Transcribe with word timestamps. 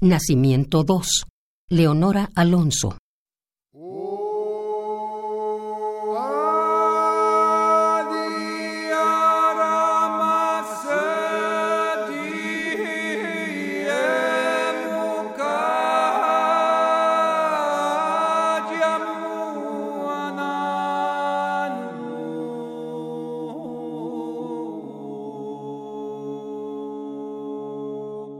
Nacimiento 0.00 0.82
2. 0.82 1.24
Leonora 1.70 2.28
Alonso. 2.34 2.98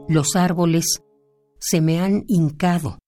Los 0.07 0.35
árboles 0.35 1.01
se 1.67 1.81
me 1.81 1.99
han 1.99 2.23
hincado. 2.27 2.99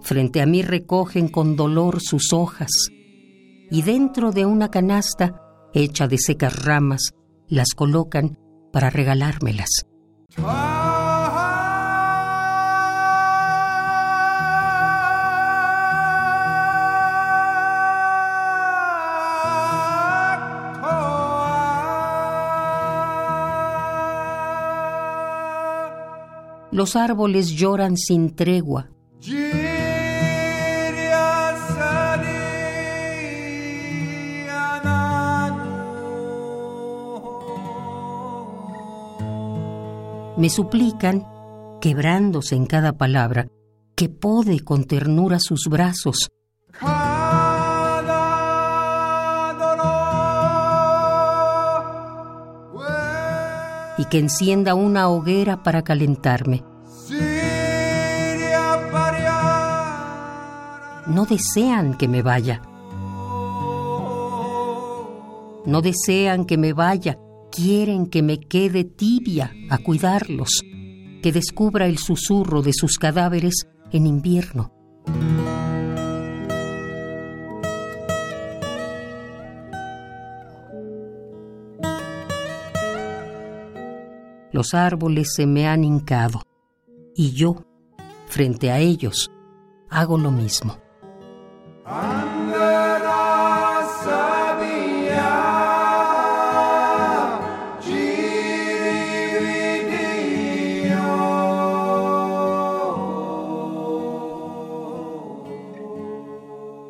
Frente 0.00 0.40
a 0.40 0.46
mí 0.46 0.62
recogen 0.62 1.28
con 1.28 1.56
dolor 1.56 2.00
sus 2.00 2.32
hojas 2.32 2.70
y 3.70 3.82
dentro 3.82 4.30
de 4.32 4.46
una 4.46 4.70
canasta 4.70 5.40
hecha 5.72 6.06
de 6.06 6.18
secas 6.18 6.64
ramas 6.64 7.10
las 7.48 7.74
colocan 7.74 8.38
para 8.72 8.90
regalármelas. 8.90 9.68
Los 26.74 26.96
árboles 26.96 27.50
lloran 27.50 27.96
sin 27.96 28.34
tregua. 28.34 28.93
Me 40.36 40.50
suplican, 40.50 41.26
quebrándose 41.80 42.56
en 42.56 42.66
cada 42.66 42.92
palabra, 42.92 43.46
que 43.94 44.08
pode 44.08 44.60
con 44.60 44.84
ternura 44.84 45.38
sus 45.38 45.68
brazos. 45.68 46.28
Y 53.96 54.04
que 54.06 54.18
encienda 54.18 54.74
una 54.74 55.08
hoguera 55.08 55.62
para 55.62 55.82
calentarme. 55.82 56.64
No 61.06 61.26
desean 61.26 61.96
que 61.96 62.08
me 62.08 62.22
vaya. 62.22 62.60
No 65.66 65.80
desean 65.80 66.44
que 66.44 66.58
me 66.58 66.72
vaya, 66.72 67.18
quieren 67.54 68.06
que 68.06 68.22
me 68.22 68.40
quede 68.40 68.82
tibia 68.82 69.52
a 69.70 69.78
cuidarlos, 69.78 70.64
que 71.22 71.30
descubra 71.30 71.86
el 71.86 71.98
susurro 71.98 72.62
de 72.62 72.72
sus 72.72 72.98
cadáveres 72.98 73.68
en 73.92 74.08
invierno. 74.08 74.72
Los 84.50 84.74
árboles 84.74 85.32
se 85.34 85.46
me 85.46 85.68
han 85.68 85.84
hincado 85.84 86.42
y 87.14 87.32
yo, 87.32 87.64
frente 88.26 88.72
a 88.72 88.80
ellos, 88.80 89.30
hago 89.90 90.18
lo 90.18 90.32
mismo. 90.32 90.76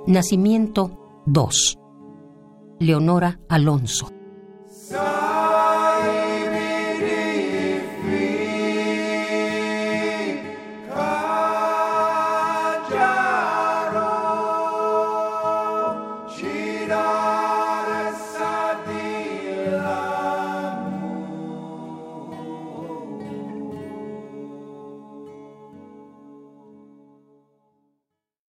Nacimiento 0.06 1.22
2. 1.25 1.78
Leonora 2.81 3.41
Alonso. 3.48 4.23